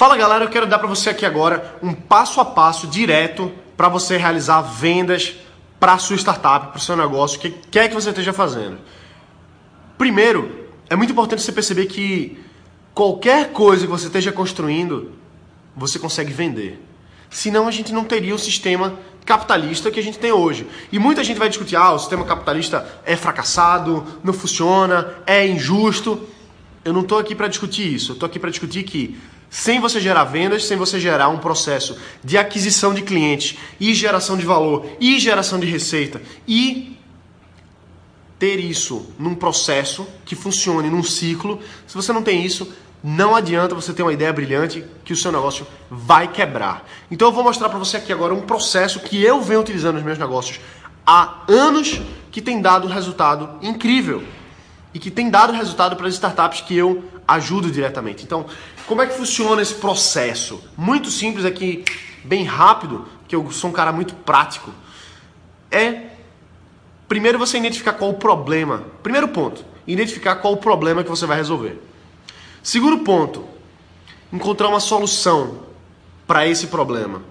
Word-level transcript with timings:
Fala 0.00 0.16
galera, 0.16 0.46
eu 0.46 0.48
quero 0.48 0.66
dar 0.66 0.78
para 0.78 0.88
você 0.88 1.10
aqui 1.10 1.26
agora 1.26 1.78
um 1.82 1.92
passo 1.92 2.40
a 2.40 2.44
passo 2.46 2.86
direto 2.86 3.52
para 3.76 3.86
você 3.86 4.16
realizar 4.16 4.62
vendas 4.62 5.34
para 5.78 5.98
sua 5.98 6.16
startup, 6.16 6.68
para 6.68 6.80
seu 6.80 6.96
negócio, 6.96 7.36
o 7.36 7.40
que 7.42 7.50
quer 7.50 7.86
que 7.86 7.94
você 7.94 8.08
esteja 8.08 8.32
fazendo. 8.32 8.78
Primeiro, 9.98 10.70
é 10.88 10.96
muito 10.96 11.12
importante 11.12 11.42
você 11.42 11.52
perceber 11.52 11.84
que 11.84 12.42
qualquer 12.94 13.52
coisa 13.52 13.84
que 13.84 13.92
você 13.92 14.06
esteja 14.06 14.32
construindo, 14.32 15.12
você 15.76 15.98
consegue 15.98 16.32
vender. 16.32 16.82
Senão 17.28 17.68
a 17.68 17.70
gente 17.70 17.92
não 17.92 18.04
teria 18.04 18.34
o 18.34 18.38
sistema 18.38 18.98
capitalista 19.26 19.90
que 19.90 20.00
a 20.00 20.02
gente 20.02 20.18
tem 20.18 20.32
hoje. 20.32 20.66
E 20.90 20.98
muita 20.98 21.22
gente 21.22 21.36
vai 21.36 21.50
discutir: 21.50 21.76
ah, 21.76 21.92
o 21.92 21.98
sistema 21.98 22.24
capitalista 22.24 22.88
é 23.04 23.16
fracassado, 23.16 24.06
não 24.24 24.32
funciona, 24.32 25.16
é 25.26 25.46
injusto. 25.46 26.26
Eu 26.82 26.94
não 26.94 27.02
estou 27.02 27.18
aqui 27.18 27.34
para 27.34 27.48
discutir 27.48 27.92
isso. 27.92 28.12
Eu 28.12 28.14
estou 28.14 28.26
aqui 28.26 28.38
para 28.38 28.48
discutir 28.48 28.82
que 28.84 29.20
sem 29.50 29.80
você 29.80 30.00
gerar 30.00 30.24
vendas, 30.24 30.64
sem 30.64 30.76
você 30.76 31.00
gerar 31.00 31.28
um 31.28 31.38
processo 31.38 31.98
de 32.22 32.38
aquisição 32.38 32.94
de 32.94 33.02
clientes 33.02 33.58
e 33.80 33.92
geração 33.92 34.36
de 34.36 34.46
valor 34.46 34.86
e 35.00 35.18
geração 35.18 35.58
de 35.58 35.66
receita 35.66 36.22
e 36.46 36.96
ter 38.38 38.58
isso 38.58 39.12
num 39.18 39.34
processo 39.34 40.06
que 40.24 40.34
funcione 40.34 40.88
num 40.88 41.02
ciclo, 41.02 41.60
se 41.86 41.94
você 41.94 42.10
não 42.10 42.22
tem 42.22 42.42
isso, 42.42 42.72
não 43.02 43.34
adianta 43.34 43.74
você 43.74 43.92
ter 43.92 44.02
uma 44.02 44.12
ideia 44.12 44.32
brilhante 44.32 44.84
que 45.04 45.12
o 45.12 45.16
seu 45.16 45.32
negócio 45.32 45.66
vai 45.90 46.28
quebrar. 46.28 46.86
Então 47.10 47.28
eu 47.28 47.32
vou 47.32 47.44
mostrar 47.44 47.68
para 47.68 47.78
você 47.78 47.96
aqui 47.96 48.12
agora 48.12 48.32
um 48.32 48.42
processo 48.42 49.00
que 49.00 49.22
eu 49.22 49.42
venho 49.42 49.60
utilizando 49.60 49.96
nos 49.96 50.04
meus 50.04 50.18
negócios 50.18 50.60
há 51.06 51.42
anos 51.48 52.00
que 52.30 52.40
tem 52.40 52.62
dado 52.62 52.86
resultado 52.86 53.58
incrível 53.60 54.22
e 54.94 54.98
que 54.98 55.10
tem 55.10 55.28
dado 55.28 55.52
resultado 55.52 55.96
para 55.96 56.06
as 56.06 56.14
startups 56.14 56.60
que 56.60 56.76
eu 56.76 57.04
ajudo 57.34 57.70
diretamente. 57.70 58.24
Então, 58.24 58.46
como 58.86 59.02
é 59.02 59.06
que 59.06 59.14
funciona 59.14 59.62
esse 59.62 59.74
processo? 59.74 60.62
Muito 60.76 61.10
simples 61.10 61.44
aqui, 61.44 61.84
bem 62.24 62.44
rápido, 62.44 63.06
que 63.28 63.36
eu 63.36 63.50
sou 63.52 63.70
um 63.70 63.72
cara 63.72 63.92
muito 63.92 64.14
prático. 64.14 64.72
É 65.70 66.10
primeiro 67.06 67.38
você 67.38 67.58
identificar 67.58 67.92
qual 67.92 68.10
o 68.10 68.14
problema. 68.14 68.84
Primeiro 69.02 69.28
ponto, 69.28 69.64
identificar 69.86 70.36
qual 70.36 70.54
o 70.54 70.56
problema 70.56 71.04
que 71.04 71.10
você 71.10 71.26
vai 71.26 71.36
resolver. 71.36 71.80
Segundo 72.62 72.98
ponto, 72.98 73.44
encontrar 74.32 74.68
uma 74.68 74.80
solução 74.80 75.60
para 76.26 76.46
esse 76.46 76.66
problema. 76.66 77.22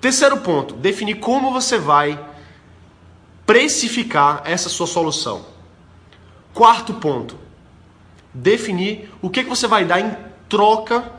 Terceiro 0.00 0.38
ponto, 0.38 0.74
definir 0.74 1.16
como 1.16 1.52
você 1.52 1.78
vai 1.78 2.18
precificar 3.46 4.42
essa 4.44 4.68
sua 4.68 4.86
solução. 4.86 5.46
Quarto 6.52 6.94
ponto, 6.94 7.36
definir 8.34 9.08
o 9.22 9.30
que, 9.30 9.44
que 9.44 9.48
você 9.48 9.66
vai 9.66 9.84
dar 9.84 10.00
em 10.00 10.14
troca 10.48 11.12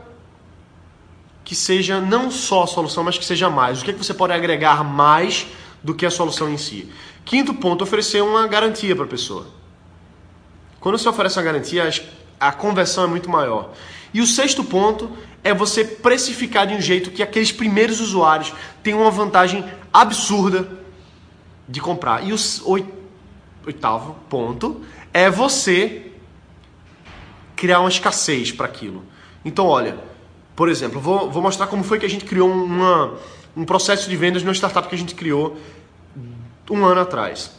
que 1.42 1.54
seja 1.54 2.00
não 2.00 2.30
só 2.30 2.64
a 2.64 2.66
solução, 2.66 3.02
mas 3.02 3.16
que 3.16 3.24
seja 3.24 3.48
mais. 3.48 3.80
O 3.80 3.84
que, 3.84 3.92
que 3.92 4.04
você 4.04 4.12
pode 4.12 4.32
agregar 4.32 4.84
mais 4.84 5.46
do 5.86 5.94
que 5.94 6.04
a 6.04 6.10
solução 6.10 6.50
em 6.50 6.56
si. 6.56 6.90
Quinto 7.24 7.54
ponto, 7.54 7.82
oferecer 7.82 8.20
uma 8.20 8.46
garantia 8.48 8.94
para 8.94 9.04
a 9.04 9.08
pessoa. 9.08 9.46
Quando 10.80 10.98
você 10.98 11.08
oferece 11.08 11.38
uma 11.38 11.44
garantia, 11.44 11.88
a 12.38 12.52
conversão 12.52 13.04
é 13.04 13.06
muito 13.06 13.30
maior. 13.30 13.72
E 14.12 14.20
o 14.20 14.26
sexto 14.26 14.64
ponto 14.64 15.10
é 15.44 15.54
você 15.54 15.84
precificar 15.84 16.66
de 16.66 16.74
um 16.74 16.80
jeito 16.80 17.12
que 17.12 17.22
aqueles 17.22 17.52
primeiros 17.52 18.00
usuários 18.00 18.52
tenham 18.82 19.00
uma 19.00 19.10
vantagem 19.10 19.64
absurda 19.92 20.68
de 21.68 21.80
comprar. 21.80 22.26
E 22.26 22.32
o 22.32 22.36
oitavo 23.64 24.16
ponto 24.28 24.82
é 25.14 25.30
você 25.30 26.12
criar 27.56 27.80
uma 27.80 27.88
escassez 27.88 28.52
para 28.52 28.66
aquilo. 28.66 29.02
Então, 29.44 29.66
olha, 29.66 29.96
por 30.54 30.68
exemplo, 30.68 31.00
vou, 31.00 31.30
vou 31.30 31.42
mostrar 31.42 31.66
como 31.66 31.82
foi 31.82 31.98
que 31.98 32.06
a 32.06 32.08
gente 32.08 32.24
criou 32.24 32.50
uma, 32.50 33.14
um 33.56 33.64
processo 33.64 34.08
de 34.08 34.16
vendas 34.16 34.42
numa 34.42 34.54
startup 34.54 34.86
que 34.88 34.94
a 34.94 34.98
gente 34.98 35.14
criou 35.14 35.56
um 36.70 36.84
ano 36.84 37.00
atrás. 37.00 37.50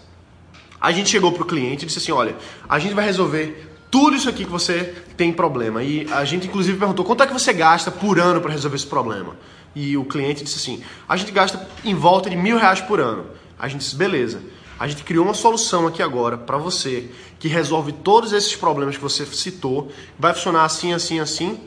A 0.80 0.92
gente 0.92 1.10
chegou 1.10 1.32
para 1.32 1.44
o 1.44 1.46
cliente 1.46 1.84
e 1.84 1.88
disse 1.88 2.00
assim: 2.00 2.12
olha, 2.12 2.36
a 2.70 2.78
gente 2.78 2.94
vai 2.94 3.06
resolver 3.06 3.68
tudo 3.90 4.16
isso 4.16 4.30
aqui 4.30 4.46
que 4.46 4.52
você 4.52 4.96
tem 5.16 5.34
problema. 5.34 5.84
E 5.84 6.08
a 6.12 6.24
gente, 6.24 6.48
inclusive, 6.48 6.78
perguntou 6.78 7.04
quanto 7.04 7.24
é 7.24 7.28
que 7.28 7.34
você 7.34 7.52
gasta 7.52 7.90
por 7.90 8.20
ano 8.20 8.40
para 8.42 8.52
resolver 8.52 8.76
esse 8.76 8.86
problema. 8.86 9.36
E 9.76 9.98
o 9.98 10.06
cliente 10.06 10.44
disse 10.44 10.58
assim: 10.58 10.84
a 11.08 11.18
gente 11.18 11.32
gasta 11.32 11.68
em 11.84 11.96
volta 11.96 12.30
de 12.30 12.36
mil 12.36 12.58
reais 12.58 12.82
por 12.82 13.00
ano. 13.00 13.26
A 13.58 13.68
gente 13.68 13.82
disse: 13.82 13.96
beleza. 13.96 14.42
A 14.80 14.88
gente 14.88 15.04
criou 15.04 15.26
uma 15.26 15.34
solução 15.34 15.88
aqui 15.88 16.04
agora 16.04 16.38
para 16.38 16.58
você 16.58 17.10
que 17.40 17.48
resolve 17.48 17.92
todos 17.92 18.32
esses 18.32 18.56
problemas 18.56 18.96
que 18.96 19.02
você 19.02 19.26
citou. 19.26 19.92
Vai 20.20 20.34
funcionar 20.34 20.66
assim, 20.66 20.94
assim, 20.94 21.20
assim. 21.20 21.60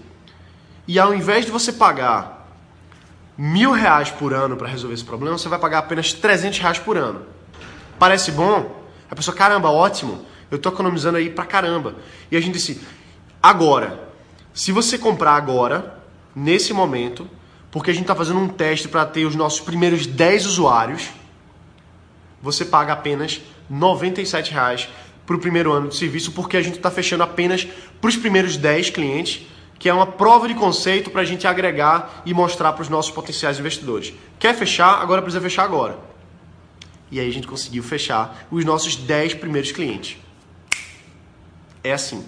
E 0.87 0.99
ao 0.99 1.13
invés 1.15 1.45
de 1.45 1.51
você 1.51 1.73
pagar 1.73 2.49
mil 3.37 3.73
reais 3.73 4.11
por 4.11 4.33
ano 4.33 4.57
para 4.57 4.69
resolver 4.69 4.95
esse 4.95 5.05
problema, 5.05 5.37
você 5.37 5.49
vai 5.49 5.59
pagar 5.59 5.79
apenas 5.79 6.13
300 6.13 6.59
reais 6.59 6.79
por 6.79 6.97
ano. 6.97 7.23
Parece 7.99 8.31
bom? 8.31 8.85
A 9.11 9.17
pessoa, 9.17 9.37
caramba, 9.37 9.71
ótimo. 9.71 10.25
Eu 10.51 10.57
estou 10.57 10.73
economizando 10.73 11.19
aí 11.19 11.31
pra 11.31 11.45
caramba. 11.45 11.97
E 12.31 12.37
a 12.37 12.41
gente 12.41 12.55
disse, 12.55 12.81
agora, 13.43 14.09
se 14.55 14.73
você 14.73 14.99
comprar 14.99 15.35
agora, 15.35 16.01
nesse 16.35 16.73
momento, 16.73 17.29
porque 17.71 17.91
a 17.91 17.95
gente 17.95 18.05
está 18.05 18.15
fazendo 18.15 18.41
um 18.41 18.49
teste 18.49 18.89
para 18.89 19.05
ter 19.05 19.25
os 19.25 19.35
nossos 19.35 19.61
primeiros 19.61 20.07
10 20.07 20.47
usuários, 20.47 21.11
você 22.41 22.65
paga 22.65 22.93
apenas 22.93 23.35
R$ 23.35 23.43
97 23.69 24.55
para 25.27 25.37
o 25.37 25.39
primeiro 25.39 25.73
ano 25.73 25.89
de 25.89 25.97
serviço, 25.97 26.33
porque 26.33 26.57
a 26.57 26.63
gente 26.63 26.77
está 26.77 26.91
fechando 26.91 27.23
apenas 27.23 27.67
para 28.01 28.09
os 28.09 28.17
primeiros 28.17 28.57
10 28.57 28.91
clientes, 28.91 29.47
que 29.79 29.89
é 29.89 29.95
uma 29.95 30.07
prova 30.07 30.49
de 30.49 30.55
conceito 30.55 31.11
para 31.11 31.23
a 31.23 31.25
gente 31.25 31.47
agregar 31.47 32.23
e 32.27 32.35
mostrar 32.35 32.73
para 32.73 32.83
os 32.83 32.89
nossos 32.89 33.13
potenciais 33.13 33.59
investidores. 33.59 34.13
Quer 34.39 34.55
fechar? 34.55 35.01
Agora 35.01 35.23
precisa 35.23 35.41
fechar 35.41 35.65
agora. 35.65 35.99
E 37.11 37.19
aí 37.19 37.29
a 37.29 37.33
gente 37.33 37.47
conseguiu 37.47 37.83
fechar 37.83 38.47
os 38.51 38.65
nossos 38.65 38.97
10 38.97 39.35
primeiros 39.35 39.73
clientes. 39.73 40.19
É 41.83 41.93
assim. 41.93 42.25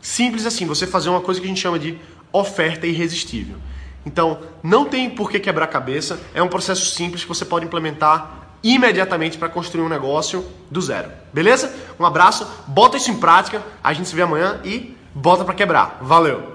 Simples 0.00 0.44
assim, 0.44 0.66
você 0.66 0.86
fazer 0.86 1.08
uma 1.08 1.20
coisa 1.20 1.40
que 1.40 1.46
a 1.46 1.48
gente 1.48 1.60
chama 1.60 1.78
de 1.78 1.98
oferta 2.32 2.86
irresistível. 2.86 3.56
Então, 4.04 4.42
não 4.62 4.84
tem 4.84 5.08
por 5.08 5.30
que 5.30 5.40
quebrar 5.40 5.66
cabeça, 5.68 6.20
é 6.34 6.42
um 6.42 6.48
processo 6.48 6.86
simples 6.86 7.22
que 7.22 7.28
você 7.28 7.44
pode 7.44 7.64
implementar 7.64 8.43
imediatamente 8.64 9.36
para 9.36 9.50
construir 9.50 9.84
um 9.84 9.88
negócio 9.88 10.44
do 10.70 10.80
zero. 10.80 11.10
Beleza? 11.32 11.72
Um 12.00 12.06
abraço, 12.06 12.48
bota 12.66 12.96
isso 12.96 13.10
em 13.10 13.16
prática, 13.16 13.62
a 13.82 13.92
gente 13.92 14.08
se 14.08 14.16
vê 14.16 14.22
amanhã 14.22 14.60
e 14.64 14.96
bota 15.14 15.44
para 15.44 15.54
quebrar. 15.54 15.98
Valeu! 16.00 16.53